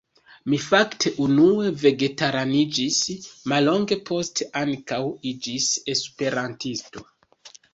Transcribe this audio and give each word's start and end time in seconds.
Mi 0.51 0.57
fakte 0.67 1.11
unue 1.25 1.67
vegetaraniĝis, 1.81 2.97
mallonge 3.53 3.99
poste 4.09 4.49
ankaŭ 4.65 5.03
iĝis 5.33 5.69
Esperantisto. 5.95 7.07